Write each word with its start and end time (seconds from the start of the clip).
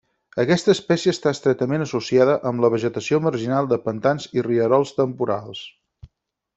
Aquesta 0.43 0.71
espècie 0.77 1.13
està 1.15 1.33
estretament 1.37 1.85
associada 1.85 2.39
amb 2.53 2.65
la 2.65 2.73
vegetació 2.77 3.21
marginal 3.29 3.71
de 3.75 3.81
pantans 3.87 4.29
i 4.41 4.49
rierols 4.51 4.99
temporals. 5.03 5.65